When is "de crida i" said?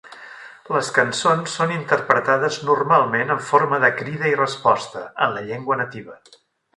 3.83-4.39